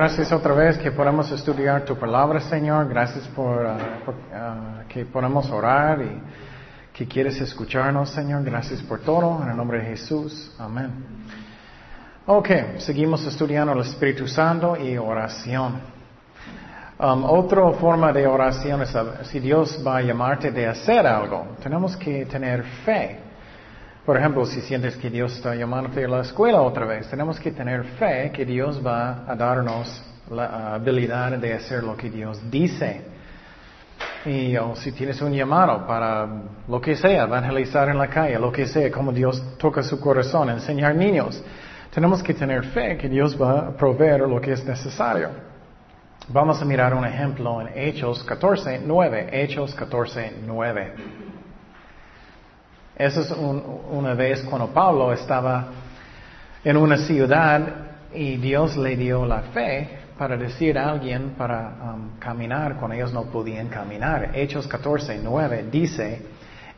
[0.00, 2.88] Gracias otra vez que podemos estudiar tu palabra, Señor.
[2.88, 3.58] Gracias por,
[4.02, 6.22] por, uh, que podemos orar y
[6.90, 8.42] que quieres escucharnos, Señor.
[8.42, 9.42] Gracias por todo.
[9.42, 10.54] En el nombre de Jesús.
[10.58, 10.90] Amén.
[12.26, 15.78] Ok, seguimos estudiando el Espíritu Santo y oración.
[16.98, 21.56] Um, otra forma de oración es si Dios va a llamarte de hacer algo.
[21.62, 23.29] Tenemos que tener fe.
[24.04, 27.52] Por ejemplo, si sientes que Dios está llamándote a la escuela otra vez, tenemos que
[27.52, 33.02] tener fe que Dios va a darnos la habilidad de hacer lo que Dios dice.
[34.24, 36.26] Y o si tienes un llamado para
[36.66, 40.48] lo que sea, evangelizar en la calle, lo que sea, como Dios toca su corazón,
[40.48, 41.42] enseñar niños,
[41.92, 45.28] tenemos que tener fe que Dios va a proveer lo que es necesario.
[46.28, 49.28] Vamos a mirar un ejemplo en Hechos 14, 9.
[49.32, 50.94] Hechos 14, 9.
[53.00, 53.62] Eso es un,
[53.92, 55.68] una vez cuando Pablo estaba
[56.62, 57.62] en una ciudad
[58.12, 63.10] y Dios le dio la fe para decir a alguien para um, caminar cuando ellos
[63.10, 64.32] no podían caminar.
[64.34, 66.26] Hechos 14, 9 dice,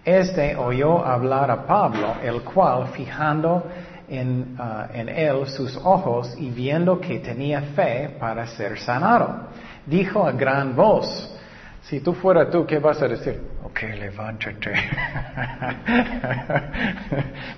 [0.04, 3.64] Este oyó hablar a Pablo, el cual, fijando
[4.08, 9.48] en, uh, en él sus ojos y viendo que tenía fe para ser sanado,
[9.86, 11.36] dijo a gran voz,
[11.82, 13.52] si tú fuera tú, ¿qué vas a decir?
[13.72, 14.74] Ok, levántate.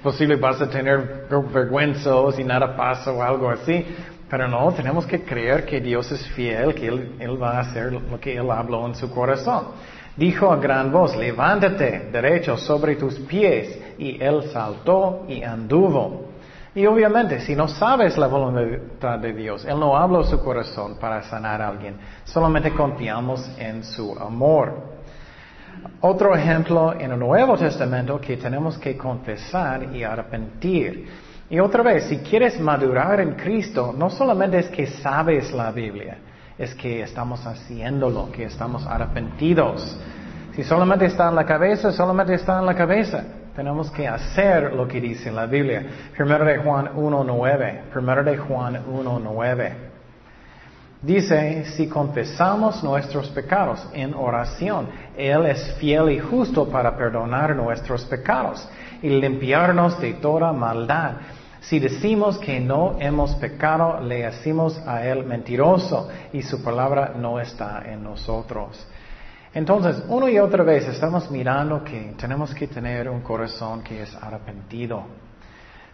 [0.02, 3.84] Posible vas a tener vergüenza si nada pasa o algo así.
[4.30, 7.92] Pero no, tenemos que creer que Dios es fiel, que él, él, va a hacer
[7.92, 9.72] lo que Él habló en su corazón.
[10.16, 13.76] Dijo a gran voz, levántate derecho sobre tus pies.
[13.98, 16.28] Y él saltó y anduvo.
[16.76, 21.22] Y obviamente, si no sabes la voluntad de Dios, Él no habló su corazón para
[21.22, 24.93] sanar a alguien, solamente confiamos en su amor.
[26.00, 31.08] Otro ejemplo en el Nuevo Testamento que tenemos que confesar y arrepentir.
[31.48, 36.18] Y otra vez, si quieres madurar en Cristo, no solamente es que sabes la Biblia,
[36.58, 39.98] es que estamos haciéndolo, que estamos arrepentidos.
[40.54, 43.24] Si solamente está en la cabeza, solamente está en la cabeza.
[43.54, 45.86] Tenemos que hacer lo que dice la Biblia.
[46.16, 47.82] Primero de Juan 1.9.
[47.92, 49.93] Primero de Juan 1.9.
[51.04, 58.06] Dice, si confesamos nuestros pecados en oración, Él es fiel y justo para perdonar nuestros
[58.06, 58.66] pecados
[59.02, 61.16] y limpiarnos de toda maldad.
[61.60, 67.38] Si decimos que no hemos pecado, le hacemos a Él mentiroso y su palabra no
[67.38, 68.86] está en nosotros.
[69.52, 74.14] Entonces, una y otra vez estamos mirando que tenemos que tener un corazón que es
[74.16, 75.04] arrepentido.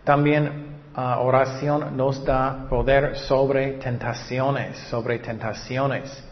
[0.05, 6.25] También uh, oración nos da poder sobre tentaciones, sobre tentaciones.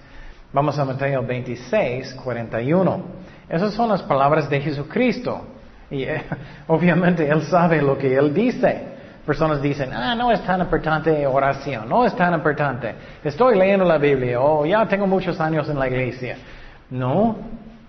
[0.52, 3.02] Vamos a Mateo 26, 41.
[3.48, 5.42] Esas son las palabras de Jesucristo.
[5.90, 6.22] Y eh,
[6.66, 8.96] obviamente Él sabe lo que Él dice.
[9.26, 12.94] Personas dicen, ah, no es tan importante oración, no es tan importante.
[13.22, 16.38] Estoy leyendo la Biblia, o oh, ya tengo muchos años en la iglesia.
[16.88, 17.36] No,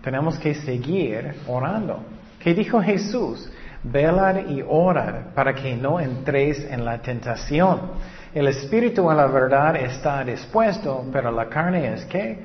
[0.04, 2.02] tenemos que seguir orando.
[2.40, 3.50] ¿Qué dijo Jesús?
[3.84, 7.92] Velar y orar para que no entréis en la tentación.
[8.34, 12.40] El espíritu a la verdad está dispuesto, pero la carne es que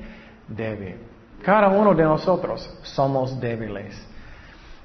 [0.47, 0.95] débil.
[1.43, 3.95] Cada uno de nosotros somos débiles.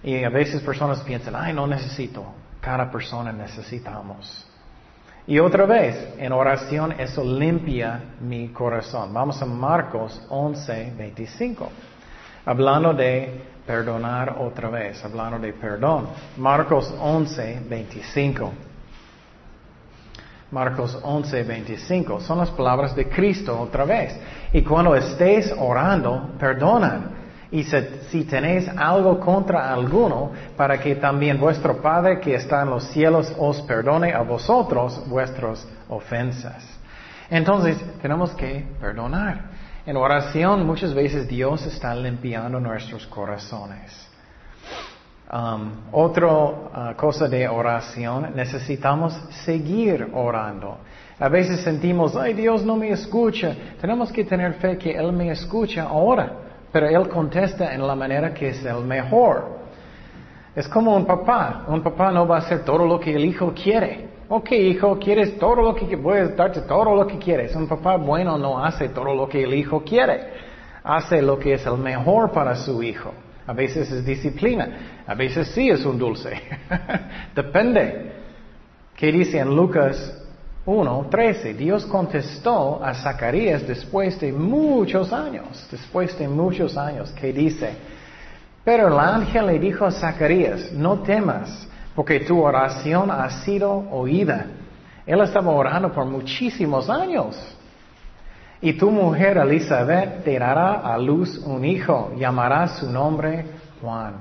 [0.03, 2.25] Y a veces personas piensan, ay, no necesito.
[2.60, 4.47] Cada persona necesitamos.
[5.27, 9.12] Y otra vez, en oración eso limpia mi corazón.
[9.15, 11.69] Vamos a Marcos 11, 25.
[12.45, 16.09] Hablando de perdonar otra vez, hablando de perdón.
[16.37, 18.53] Marcos 11, 25.
[20.51, 22.21] Marcos 11, 25.
[22.21, 24.19] Son las palabras de Cristo otra vez.
[24.53, 27.19] Y cuando estés orando, perdona.
[27.53, 32.84] Y si, tenéis algo contra alguno, para que también vuestro Padre que está en los
[32.84, 36.65] cielos os perdone a vosotros vuestras ofensas.
[37.28, 39.49] Entonces, tenemos que perdonar.
[39.86, 44.09] En oración muchas veces Dios está limpiando nuestros corazones.
[45.32, 50.78] Um, otra cosa de oración, necesitamos seguir orando.
[51.18, 53.54] A veces sentimos, ay Dios no me escucha.
[53.80, 56.50] Tenemos que tener fe que Él me escucha ahora.
[56.72, 59.59] Pero él contesta en la manera que es el mejor.
[60.54, 61.65] Es como un papá.
[61.68, 64.09] Un papá no va a hacer todo lo que el hijo quiere.
[64.32, 67.54] Ok, hijo, quieres todo lo que a darte todo lo que quieres.
[67.56, 70.21] Un papá bueno no hace todo lo que el hijo quiere.
[70.84, 73.12] Hace lo que es el mejor para su hijo.
[73.44, 75.03] A veces es disciplina.
[75.04, 76.41] A veces sí es un dulce.
[77.34, 78.12] Depende.
[78.97, 80.21] ¿Qué dice en Lucas
[80.65, 81.56] 1.13.
[81.56, 87.72] Dios contestó a Zacarías después de muchos años, después de muchos años, que dice,
[88.62, 94.47] pero el ángel le dijo a Zacarías, no temas, porque tu oración ha sido oída.
[95.07, 97.37] Él estaba orando por muchísimos años.
[98.60, 103.47] Y tu mujer Elizabeth te dará a luz un hijo, llamará su nombre
[103.81, 104.15] Juan.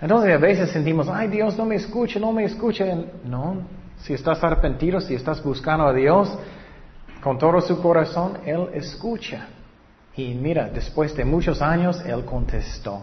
[0.00, 2.84] Entonces a veces sentimos, ay Dios no me escucha, no me escucha.
[3.24, 3.58] No,
[3.98, 6.36] si estás arrepentido, si estás buscando a Dios
[7.22, 9.46] con todo su corazón, Él escucha.
[10.16, 13.02] Y mira, después de muchos años, Él contestó.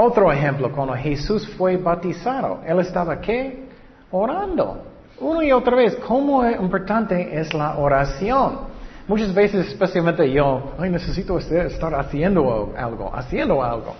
[0.00, 3.64] Otro ejemplo, cuando Jesús fue bautizado, Él estaba ¿qué?
[4.12, 4.84] Orando.
[5.18, 8.60] Uno y otra vez, ¿cómo importante es la oración?
[9.08, 13.96] Muchas veces, especialmente yo, ay, necesito estar haciendo algo, haciendo algo.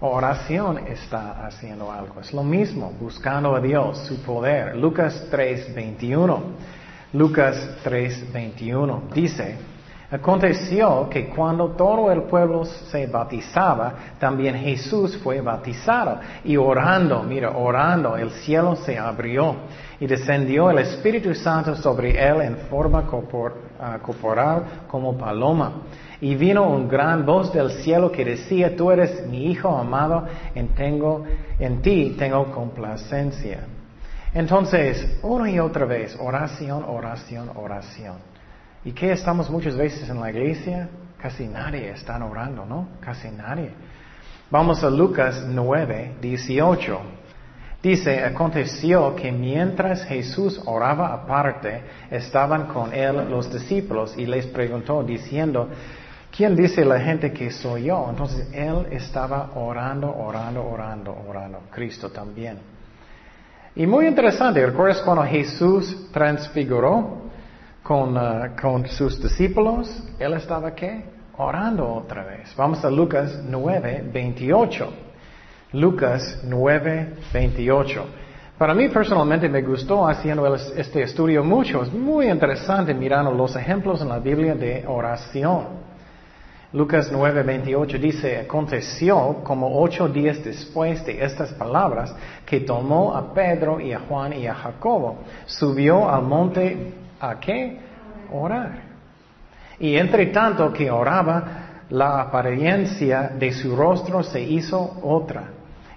[0.00, 2.20] Oración está haciendo algo.
[2.20, 4.76] Es lo mismo, buscando a Dios, su poder.
[4.76, 6.40] Lucas 3:21.
[7.14, 9.56] Lucas 3:21 dice,
[10.12, 16.20] aconteció que cuando todo el pueblo se bautizaba, también Jesús fue bautizado.
[16.44, 19.56] Y orando, mira, orando, el cielo se abrió
[19.98, 23.08] y descendió el Espíritu Santo sobre él en forma
[23.80, 25.72] ah, corporal como paloma.
[26.20, 30.68] Y vino un gran voz del cielo que decía, tú eres mi Hijo amado, en,
[30.74, 31.24] tengo,
[31.58, 33.60] en ti tengo complacencia.
[34.34, 38.31] Entonces, una y otra vez, oración, oración, oración.
[38.84, 40.88] ¿Y qué estamos muchas veces en la iglesia?
[41.18, 42.88] Casi nadie está orando, ¿no?
[43.00, 43.70] Casi nadie.
[44.50, 47.00] Vamos a Lucas 9, 18.
[47.80, 55.02] Dice, aconteció que mientras Jesús oraba aparte, estaban con él los discípulos y les preguntó
[55.04, 55.68] diciendo,
[56.36, 58.06] ¿quién dice la gente que soy yo?
[58.10, 61.60] Entonces él estaba orando, orando, orando, orando.
[61.70, 62.58] Cristo también.
[63.76, 67.21] Y muy interesante, ¿recuerdas cuando Jesús transfiguró
[67.82, 70.02] con, uh, con sus discípulos?
[70.18, 71.04] Él estaba qué?
[71.36, 72.54] Orando otra vez.
[72.56, 74.92] Vamos a Lucas 9, 28.
[75.72, 78.04] Lucas 9, 28.
[78.58, 81.82] Para mí personalmente me gustó haciendo este estudio mucho.
[81.82, 85.82] Es muy interesante mirando los ejemplos en la Biblia de oración.
[86.72, 92.14] Lucas 9, 28 dice, aconteció como ocho días después de estas palabras
[92.46, 97.78] que tomó a Pedro y a Juan y a Jacobo, subió al monte a qué?
[98.32, 98.72] Orar.
[99.78, 105.44] Y entre tanto que oraba, la apariencia de su rostro se hizo otra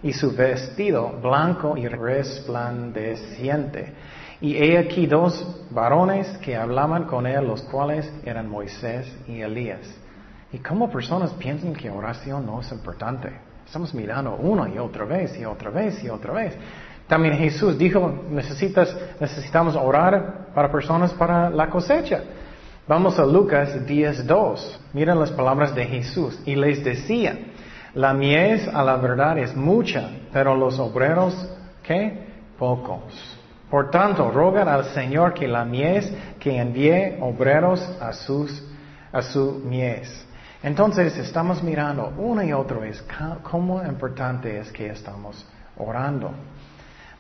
[0.04, 3.94] y su vestido blanco y resplandeciente.
[4.42, 9.88] Y he aquí dos varones que hablaban con él, los cuales eran Moisés y Elías.
[10.52, 13.32] Y como personas piensan que oración no es importante.
[13.66, 16.56] Estamos mirando una y otra vez y otra vez y otra vez.
[17.08, 22.22] También Jesús dijo, necesitas, necesitamos orar para personas para la cosecha.
[22.88, 24.80] Vamos a Lucas 10.2.
[24.94, 26.40] Miren las palabras de Mies.
[26.46, 27.38] Y les decía,
[27.94, 31.34] la mies a la verdad es mucha, pero los obreros,
[31.84, 32.28] ¿qué?
[32.58, 33.38] Pocos.
[33.70, 38.64] Por tanto, rogan al Señor que la mies, que envíe obreros a, sus,
[39.12, 40.26] a su mies.
[40.62, 43.06] Entonces estamos mirando una y otra vez
[43.44, 45.46] cómo importante es que estamos
[45.78, 46.32] orando.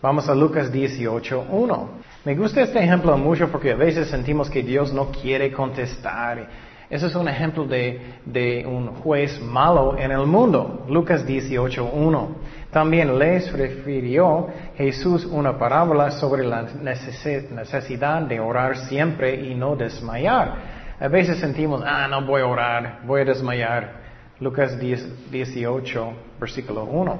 [0.01, 1.88] Vamos a Lucas 18.1.
[2.25, 6.47] Me gusta este ejemplo mucho porque a veces sentimos que Dios no quiere contestar
[6.90, 10.85] ese es un ejemplo de, un juez malo en el mundo.
[10.87, 12.28] Lucas 18.1.
[12.71, 14.47] También les refirió
[14.78, 20.75] Jesús una parábola sobre la necesidad de orar siempre y no desmayar.
[20.99, 24.06] A veces sentimos, ah, no voy a orar, voy a desmayar.
[24.40, 27.19] Lucas 18, versículo 1.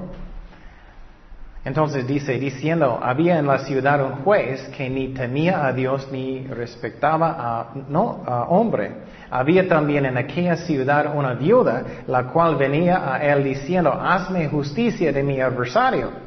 [1.66, 6.46] Entonces dice, diciendo, había en la ciudad un juez que ni temía a Dios ni
[6.46, 8.92] respetaba a, no, a hombre.
[9.28, 15.12] Había también en aquella ciudad una viuda, la cual venía a él diciendo, hazme justicia
[15.12, 16.25] de mi adversario.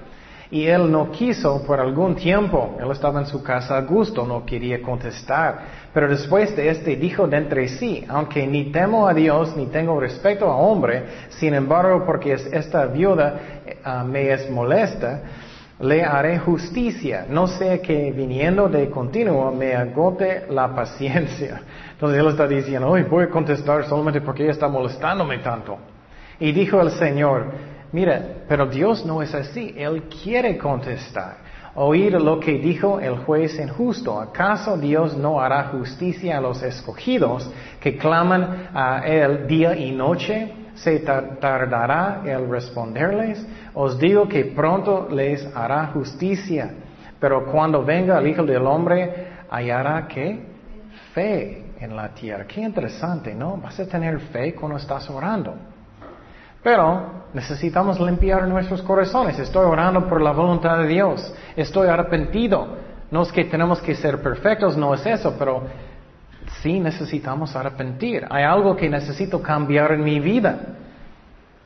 [0.52, 4.44] Y él no quiso por algún tiempo, él estaba en su casa a gusto, no
[4.46, 5.60] quería contestar.
[5.94, 10.00] Pero después de este dijo de entre sí, aunque ni temo a Dios ni tengo
[10.00, 15.22] respeto a hombre, sin embargo porque esta viuda Ah, me es molesta,
[15.80, 21.62] le haré justicia, no sea que viniendo de continuo me agote la paciencia.
[21.92, 25.78] Entonces él está diciendo, hoy voy a contestar solamente porque ella está molestándome tanto.
[26.40, 27.46] Y dijo el Señor,
[27.92, 31.50] mira, pero Dios no es así, Él quiere contestar.
[31.76, 34.20] Oír lo que dijo el juez injusto.
[34.20, 40.52] ¿Acaso Dios no hará justicia a los escogidos que claman a Él día y noche?
[40.76, 43.46] ¿Se tardará el responderles?
[43.74, 46.72] Os digo que pronto les hará justicia.
[47.20, 50.40] Pero cuando venga el Hijo del Hombre, hallará que
[51.14, 52.46] fe en la tierra.
[52.46, 53.58] Qué interesante, ¿no?
[53.58, 55.56] Vas a tener fe cuando estás orando.
[56.64, 59.40] Pero necesitamos limpiar nuestros corazones.
[59.40, 61.34] Estoy orando por la voluntad de Dios.
[61.56, 62.78] Estoy arrepentido.
[63.12, 65.64] No es que tenemos que ser perfectos, no es eso, pero
[66.62, 68.26] sí necesitamos arrepentir.
[68.30, 70.60] Hay algo que necesito cambiar en mi vida.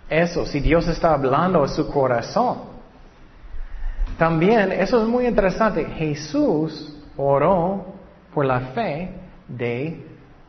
[0.10, 2.74] Eso, si Dios está hablando a su corazón.
[4.18, 7.86] También, eso es muy interesante, Jesús oró
[8.34, 9.12] por la fe
[9.48, 10.06] de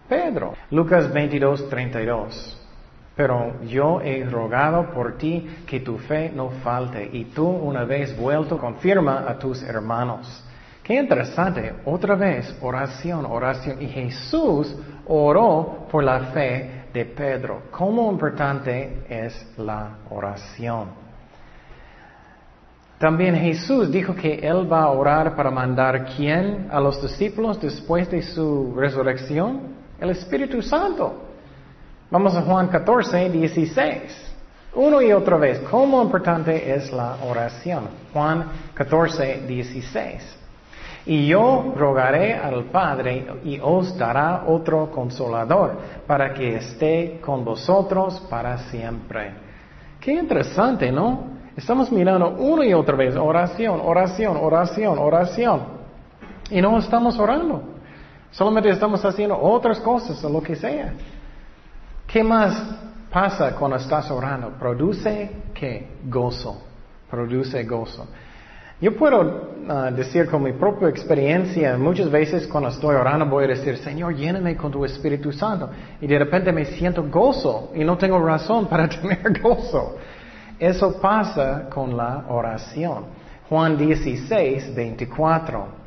[0.09, 0.55] Pedro.
[0.71, 2.64] Lucas 22, 32.
[3.17, 8.17] Pero yo he rogado por ti que tu fe no falte y tú una vez
[8.19, 10.43] vuelto confirma a tus hermanos.
[10.83, 13.81] Qué interesante, otra vez oración, oración.
[13.81, 17.63] Y Jesús oró por la fe de Pedro.
[17.71, 21.05] ¿Cómo importante es la oración?
[22.99, 28.11] También Jesús dijo que Él va a orar para mandar quién a los discípulos después
[28.11, 29.75] de su resurrección?
[30.01, 31.34] El Espíritu Santo.
[32.11, 34.33] Vamos a Juan 14, 16.
[34.75, 37.89] Uno y otra vez, ¿cómo importante es la oración?
[38.13, 40.39] Juan 14, 16.
[41.07, 48.21] Y yo rogaré al Padre y os dará otro consolador para que esté con vosotros
[48.29, 49.35] para siempre.
[50.01, 51.35] Qué interesante, ¿no?
[51.57, 55.63] Estamos mirando una y otra vez oración, oración, oración, oración.
[56.51, 57.63] Y no estamos orando.
[58.31, 60.93] Solamente estamos haciendo otras cosas o lo que sea.
[62.15, 62.57] ¿Qué más
[63.11, 64.51] pasa cuando estás orando?
[64.51, 65.97] Produce qué?
[66.05, 66.63] Gozo.
[67.11, 68.07] Produce gozo.
[68.81, 73.49] Yo puedo ah, decir con mi propia experiencia, muchas veces cuando estoy orando voy a
[73.49, 75.71] decir, Señor, lléname con tu Espíritu Santo.
[76.01, 79.97] Y de repente me siento gozo y no tengo razón para tener gozo.
[80.57, 83.07] Eso pasa con la oración.
[83.49, 85.84] Juan 16, 24.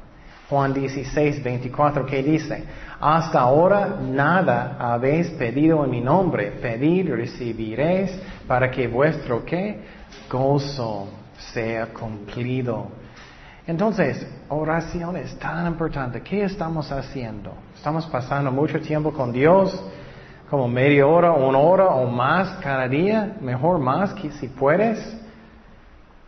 [0.49, 2.63] Juan 16, 24, ¿qué dice?
[3.01, 6.51] Hasta ahora nada habéis pedido en mi nombre.
[6.61, 9.81] Pedid, recibiréis para que vuestro qué?
[10.31, 12.87] Gozo sea cumplido.
[13.67, 16.21] Entonces, oración es tan importante.
[16.21, 17.53] ¿Qué estamos haciendo?
[17.75, 19.83] ¿Estamos pasando mucho tiempo con Dios?
[20.49, 23.35] Como media hora, una hora o más cada día?
[23.41, 25.16] Mejor más que si puedes.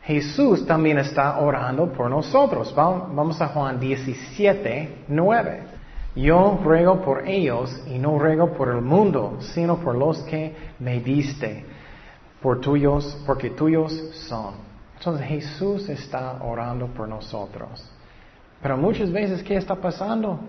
[0.09, 2.73] Jesús también está orando por nosotros.
[2.73, 5.63] Vamos a Juan 17, 9.
[6.15, 10.99] Yo ruego por ellos y no ruego por el mundo, sino por los que me
[10.99, 11.63] diste,
[12.41, 13.93] por tuyos, porque tuyos
[14.27, 14.55] son.
[14.97, 17.87] Entonces Jesús está orando por nosotros.
[18.63, 20.39] Pero muchas veces, ¿qué está pasando?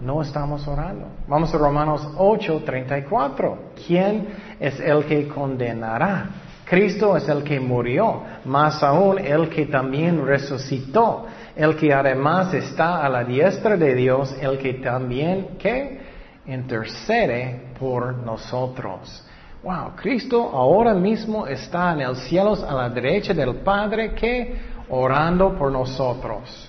[0.00, 1.08] No estamos orando.
[1.26, 3.58] Vamos a Romanos 8, 34.
[3.84, 4.28] ¿Quién
[4.60, 6.45] es el que condenará?
[6.66, 13.04] Cristo es el que murió, más aún el que también resucitó, el que además está
[13.04, 16.00] a la diestra de Dios, el que también, ¿qué?
[16.46, 19.24] Intercede por nosotros.
[19.62, 24.56] Wow, Cristo ahora mismo está en el cielo a la derecha del Padre que
[24.88, 26.68] orando por nosotros.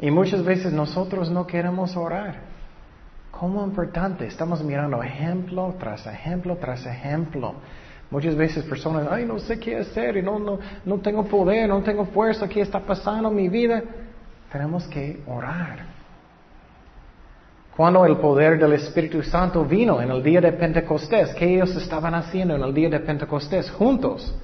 [0.00, 2.40] Y muchas veces nosotros no queremos orar.
[3.30, 4.26] ¿Cómo importante?
[4.26, 7.54] Estamos mirando ejemplo tras ejemplo tras ejemplo.
[8.12, 11.80] Muchas veces personas, ay, no sé qué hacer y no, no, no tengo poder, no
[11.80, 13.82] tengo fuerza, ¿qué está pasando en mi vida?
[14.52, 15.78] Tenemos que orar.
[17.74, 22.14] Cuando el poder del Espíritu Santo vino en el día de Pentecostés, ¿qué ellos estaban
[22.14, 23.70] haciendo en el día de Pentecostés?
[23.70, 24.34] Juntos,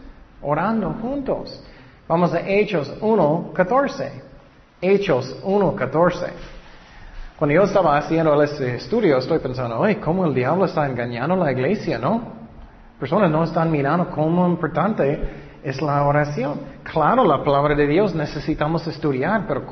[0.40, 1.62] orando juntos.
[2.08, 4.10] Vamos a Hechos 1.14.
[4.80, 6.28] Hechos 1.14.
[7.38, 11.52] Cuando yo estaba haciendo este estudio, estoy pensando, ay, cómo el diablo está engañando la
[11.52, 12.47] iglesia, ¿no?
[12.98, 16.60] Personas no están mirando cómo importante es la oración.
[16.82, 19.64] Claro, la palabra de Dios necesitamos estudiar, pero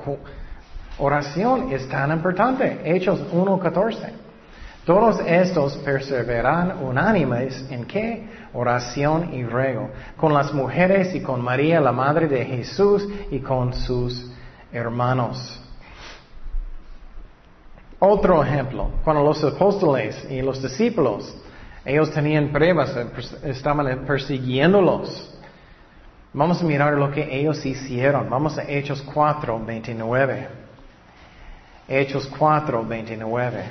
[0.98, 2.80] Oración es tan importante.
[2.84, 4.10] Hechos 1.14.
[4.86, 8.28] Todos estos perseveran unánimes en qué?
[8.54, 9.90] Oración y ruego.
[10.16, 14.30] Con las mujeres y con María, la madre de Jesús, y con sus
[14.72, 15.60] hermanos.
[17.98, 21.36] Otro ejemplo, cuando los apóstoles y los discípulos,
[21.86, 22.92] ellos tenían pruebas,
[23.44, 25.32] estaban persiguiéndolos.
[26.32, 28.28] Vamos a mirar lo que ellos hicieron.
[28.28, 30.48] Vamos a Hechos 4, 29.
[31.88, 33.64] Hechos 4, 29.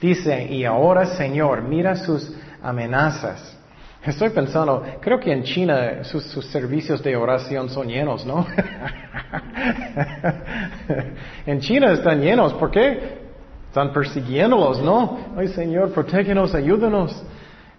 [0.00, 3.54] Dice, y ahora Señor, mira sus amenazas.
[4.02, 8.46] Estoy pensando, creo que en China sus, servicios de oración son llenos, ¿no?
[11.46, 13.27] en China están llenos, ¿por qué?
[13.68, 15.18] Están persiguiéndolos, ¿no?
[15.36, 17.22] Ay Señor, protégenos, ayúdanos.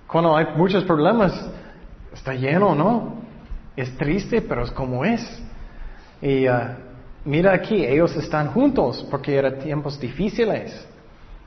[0.08, 1.34] Cuando hay muchos problemas,
[2.14, 3.22] está lleno, ¿no?
[3.76, 5.22] Es triste, pero es como es.
[6.22, 6.54] Y uh,
[7.26, 10.88] mira aquí, ellos están juntos porque eran tiempos difíciles.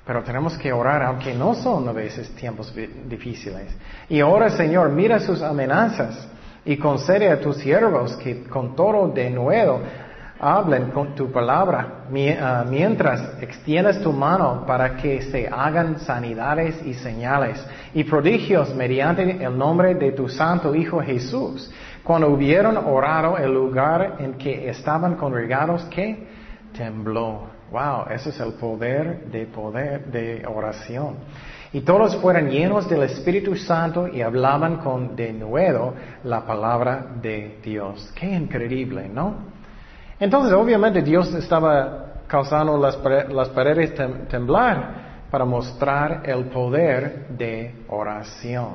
[0.05, 2.75] Pero tenemos que orar aunque no son a veces tiempos
[3.09, 3.69] difíciles.
[4.09, 6.29] Y ahora, Señor, mira sus amenazas
[6.65, 9.81] y concede a tus siervos que con todo de nuevo
[10.43, 12.05] hablen con tu palabra,
[12.41, 19.23] ah, mientras extiendes tu mano para que se hagan sanidades y señales y prodigios mediante
[19.23, 21.71] el nombre de tu santo Hijo Jesús.
[22.03, 26.27] Cuando hubieron orado el lugar en que estaban congregados, ¿qué?
[26.77, 27.53] Tembló.
[27.71, 31.19] Wow, ese es el poder de poder de oración.
[31.73, 35.95] Y todos fueron llenos del Espíritu Santo y hablaban con nuevo
[36.25, 38.13] la palabra de Dios.
[38.15, 39.52] Qué increíble, ¿no?
[40.23, 42.97] Entonces, obviamente, Dios estaba causando las,
[43.49, 43.93] paredes
[44.29, 48.75] temblar para mostrar el poder de oración.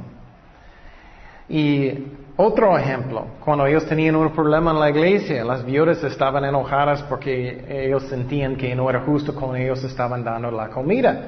[1.47, 7.01] Y otro ejemplo, cuando ellos tenían un problema en la iglesia, las viudas estaban enojadas
[7.03, 11.27] porque ellos sentían que no era justo con ellos estaban dando la comida.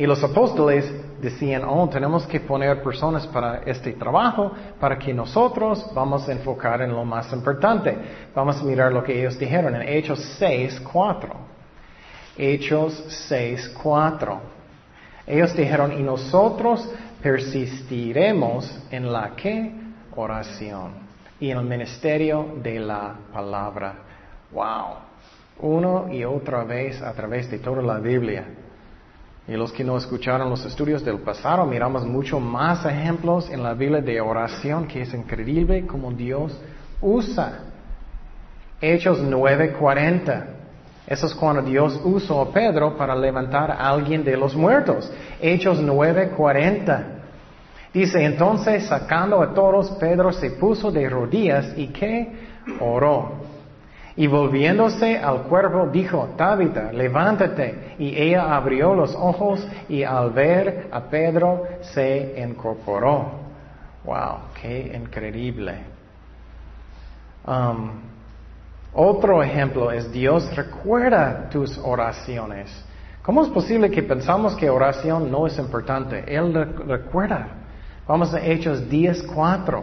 [0.00, 0.90] Y los apóstoles
[1.20, 6.80] decían, oh, tenemos que poner personas para este trabajo para que nosotros vamos a enfocar
[6.80, 7.98] en lo más importante.
[8.34, 11.34] Vamos a mirar lo que ellos dijeron en Hechos 6, 4.
[12.38, 14.40] Hechos 6, 4.
[15.26, 16.90] Ellos dijeron, y nosotros
[17.22, 19.70] persistiremos en la que?
[20.16, 20.92] Oración.
[21.38, 23.96] Y en el ministerio de la palabra.
[24.50, 24.94] Wow.
[25.58, 28.46] Uno y otra vez a través de toda la Biblia.
[29.50, 33.74] Y los que no escucharon los estudios del pasado, miramos mucho más ejemplos en la
[33.74, 36.56] Biblia de oración que es increíble como Dios
[37.00, 37.64] usa.
[38.80, 40.44] Hechos 9:40.
[41.04, 45.12] Eso es cuando Dios usó a Pedro para levantar a alguien de los muertos.
[45.40, 47.02] Hechos 9:40.
[47.92, 52.32] Dice, entonces sacando a todos, Pedro se puso de rodillas y que
[52.78, 53.32] oró.
[54.16, 57.94] Y volviéndose al cuerpo dijo, Tabita, levántate.
[57.98, 63.40] Y ella abrió los ojos y al ver a Pedro se incorporó.
[64.04, 65.74] Wow, qué increíble.
[67.46, 67.90] Um,
[68.92, 72.84] otro ejemplo es Dios recuerda tus oraciones.
[73.22, 76.24] ¿Cómo es posible que pensamos que oración no es importante?
[76.26, 76.52] Él
[76.86, 77.48] recuerda.
[78.08, 79.82] Vamos a Hechos 10.4.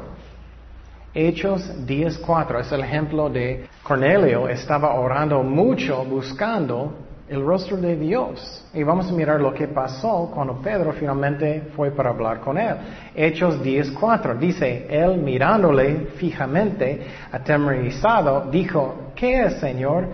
[1.20, 6.94] Hechos 10.4 es el ejemplo de Cornelio estaba orando mucho buscando
[7.28, 8.64] el rostro de Dios.
[8.72, 12.76] Y vamos a mirar lo que pasó cuando Pedro finalmente fue para hablar con él.
[13.16, 20.06] Hechos 10.4 dice, él mirándole fijamente, atemorizado, dijo, ¿qué es, Señor?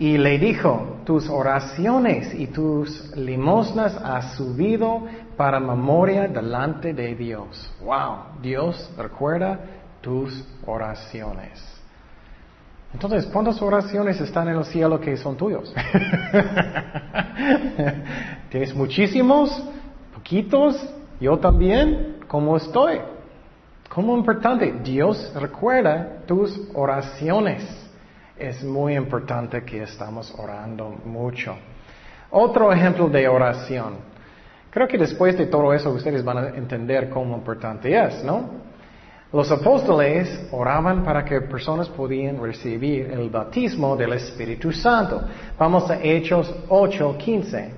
[0.00, 5.02] Y le dijo, tus oraciones y tus limosnas has subido
[5.36, 7.72] para memoria delante de Dios.
[7.84, 11.78] Wow, Dios recuerda tus oraciones.
[12.92, 15.74] Entonces, ¿cuántas oraciones están en el cielo que son tuyos?
[18.50, 19.62] ¿Tienes muchísimos?
[20.14, 20.88] ¿Poquitos?
[21.20, 22.16] ¿Yo también?
[22.26, 23.00] ¿Cómo estoy?
[23.88, 24.72] ¿Cómo importante?
[24.82, 27.62] Dios recuerda tus oraciones.
[28.36, 31.56] Es muy importante que estamos orando mucho.
[32.30, 33.96] Otro ejemplo de oración.
[34.70, 38.67] Creo que después de todo eso ustedes van a entender cómo importante es, ¿no?
[39.30, 45.20] Los apóstoles oraban para que personas pudieran recibir el bautismo del Espíritu Santo.
[45.58, 47.68] Vamos a Hechos 8:15.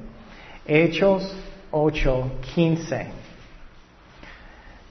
[0.64, 1.34] Hechos
[1.72, 3.06] 8:15.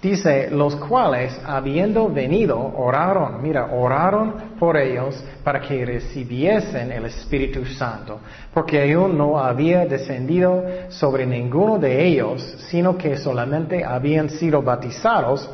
[0.01, 7.65] Dice, los cuales, habiendo venido, oraron, mira, oraron por ellos para que recibiesen el Espíritu
[7.65, 8.19] Santo,
[8.53, 15.49] porque aún no había descendido sobre ninguno de ellos, sino que solamente habían sido bautizados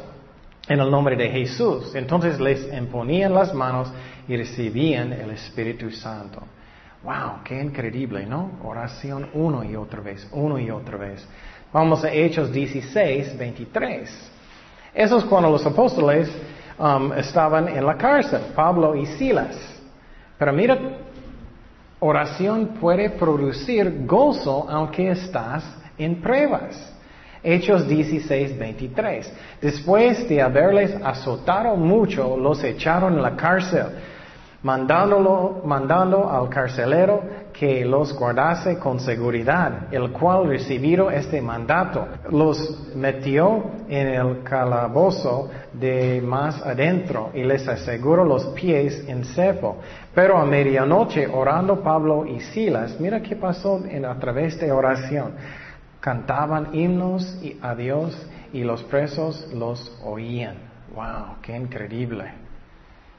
[0.67, 1.93] en el nombre de Jesús.
[1.95, 3.91] Entonces les imponían las manos
[4.27, 6.41] y recibían el Espíritu Santo.
[7.03, 8.59] Wow, qué increíble, ¿no?
[8.63, 11.27] Oración uno y otra vez, uno y otra vez.
[11.71, 14.31] Vamos a Hechos 16, 23.
[14.93, 16.31] Eso es cuando los apóstoles
[16.79, 19.55] um, estaban en la cárcel, Pablo y Silas.
[20.39, 20.79] Pero mira,
[21.99, 25.63] oración puede producir gozo aunque estás
[25.97, 26.94] en pruebas.
[27.45, 29.33] Hechos 16, 23.
[29.61, 33.85] Después de haberles azotado mucho, los echaron en la cárcel,
[34.63, 37.21] mandándolo, mandando al carcelero
[37.53, 45.51] que los guardase con seguridad, el cual recibido este mandato, los metió en el calabozo
[45.71, 49.77] de más adentro y les aseguró los pies en cepo.
[50.15, 55.33] Pero a medianoche, orando Pablo y Silas, mira qué pasó en, a través de oración
[56.05, 58.15] cantaban himnos a Dios
[58.53, 60.55] y los presos los oían.
[60.93, 61.37] ¡Wow!
[61.41, 62.25] ¡Qué increíble!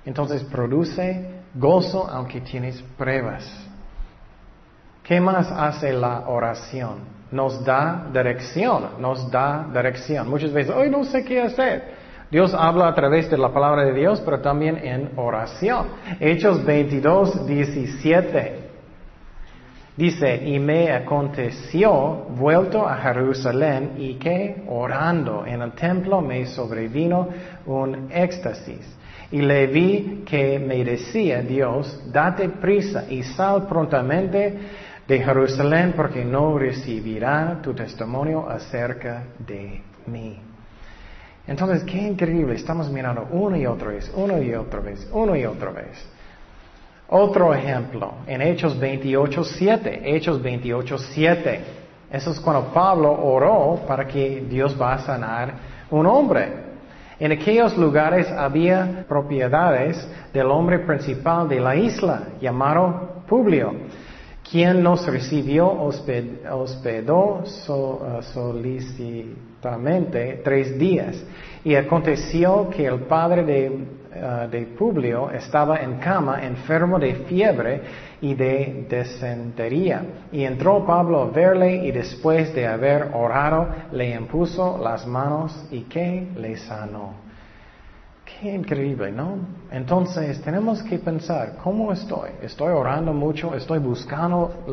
[0.05, 3.45] Entonces produce gozo aunque tienes pruebas.
[5.03, 6.99] ¿Qué más hace la oración?
[7.33, 10.31] Nos da dirección, nos da dirección.
[10.31, 12.07] Muchas veces, hoy no sé qué hacer.
[12.31, 15.89] Dios habla a través de la palabra de Dios, pero también en oración.
[16.21, 18.66] Hechos 22, 17.
[19.97, 27.29] Dice, y me aconteció, vuelto a Jerusalén, y que orando en el templo me sobrevino
[27.65, 28.95] un éxtasis.
[29.33, 34.59] Y le vi que me decía Dios, date prisa y sal prontamente
[35.09, 40.39] de Jerusalén porque no recibirá tu testimonio acerca de mí.
[41.47, 45.47] Entonces, qué increíble, estamos mirando una y otra vez, una y otra vez, una y
[45.47, 46.16] otra vez.
[47.09, 51.61] Otro ejemplo, en Hechos 28, 7, Hechos 28, 7.
[52.11, 55.55] Eso es cuando Pablo oró para que Dios va a sanar
[55.91, 56.67] un hombre.
[57.19, 63.73] En aquellos lugares había propiedades del hombre principal de la isla, llamado Publio
[64.51, 65.71] quien nos recibió
[66.51, 71.23] hospedó uh, solicitamente tres días.
[71.65, 73.87] Y aconteció que el padre de,
[74.23, 77.83] uh, de, Publio estaba en cama, enfermo de fiebre
[78.21, 80.03] y de desentería.
[80.33, 85.83] Y entró Pablo a verle y después de haber orado le impuso las manos y
[85.83, 87.27] que le sanó.
[88.25, 89.39] Qué increíble, ¿no?
[89.71, 92.31] Entonces tenemos que pensar, ¿cómo estoy?
[92.43, 93.55] ¿Estoy orando mucho?
[93.55, 94.65] ¿Estoy buscando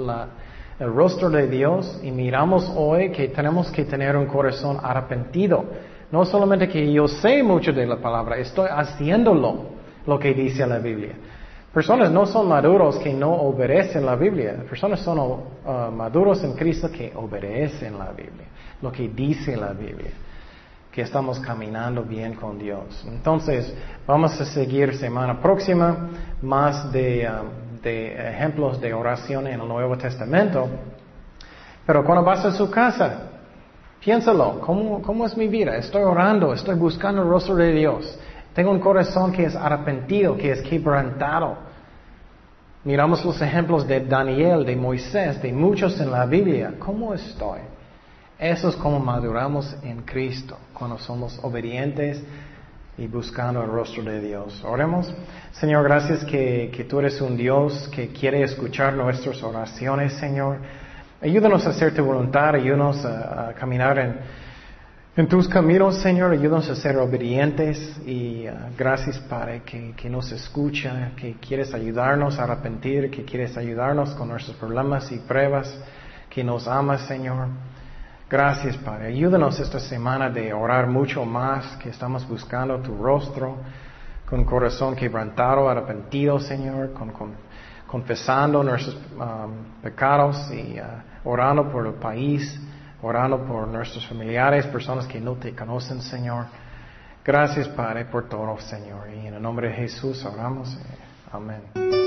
[0.79, 1.99] el rostro de Dios?
[2.03, 5.65] Y miramos hoy que tenemos que tener un corazón arrepentido.
[6.13, 9.65] No solamente que yo sé mucho de la palabra, estoy haciéndolo,
[10.05, 11.13] lo que dice la Biblia.
[11.73, 14.63] Personas no son maduros que no obedecen la Biblia.
[14.69, 18.45] Personas son uh, maduros en Cristo que obedecen la Biblia,
[18.79, 20.11] lo que dice la Biblia
[20.91, 23.03] que estamos caminando bien con Dios.
[23.07, 26.09] Entonces, vamos a seguir semana próxima
[26.43, 30.69] más de, um, de ejemplos de oración en el Nuevo Testamento.
[31.87, 33.32] Pero cuando vas a su casa,
[34.03, 35.77] piénsalo, ¿cómo, ¿cómo es mi vida?
[35.77, 38.17] Estoy orando, estoy buscando el rostro de Dios.
[38.53, 41.57] Tengo un corazón que es arrepentido, que es quebrantado.
[42.83, 46.73] Miramos los ejemplos de Daniel, de Moisés, de muchos en la Biblia.
[46.79, 47.61] ¿Cómo estoy?
[48.37, 52.21] Eso es como maduramos en Cristo, cuando somos obedientes
[52.97, 54.63] y buscando el rostro de Dios.
[54.65, 55.11] Oremos.
[55.53, 60.57] Señor, gracias que, que, tú eres un Dios que quiere escuchar nuestras oraciones, Señor.
[61.23, 63.97] Ayúdanos a hacer tu voluntad, ayúdanos a, caminar
[65.15, 66.33] en, tus caminos, Señor.
[66.33, 72.37] Ayúdanos a ser obedientes y uh, gracias, Padre, que, que nos escucha, que quieres ayudarnos
[72.39, 75.73] a arrepentir, que quieres ayudarnos con nuestros problemas y pruebas,
[76.29, 77.47] que nos amas, Señor.
[78.29, 79.07] Gracias, Padre.
[79.07, 83.59] Ayúdanos esta semana de orar mucho más, que estamos buscando tu rostro,
[84.29, 87.13] con corazón quebrantado, arrepentido, Señor, con,
[87.93, 92.59] confesando nuestros um, pecados y uh, orando por el país,
[93.03, 96.47] orando por nuestros familiares, personas que no te conocen, Señor.
[97.23, 99.11] Gracias, Padre, por todo, Señor.
[99.15, 100.75] Y en el nombre de Jesús oramos.
[101.31, 102.02] Amén.